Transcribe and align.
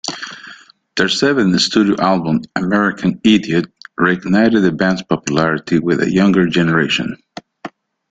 Their 0.97 1.09
seventh 1.09 1.61
studio 1.61 1.95
album 1.99 2.41
"American 2.55 3.21
Idiot" 3.23 3.67
reignited 3.99 4.63
the 4.63 4.71
band's 4.71 5.03
popularity 5.03 5.77
with 5.77 6.01
a 6.01 6.09
younger 6.11 6.47
generation. 6.47 7.21